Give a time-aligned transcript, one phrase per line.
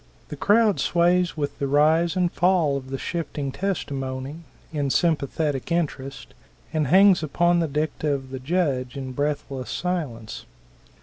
[0.29, 4.37] The crowd sways with the rise and fall of the shifting testimony,
[4.73, 6.33] in sympathetic interest,
[6.73, 10.47] and hangs upon the dicta of the judge in breathless silence.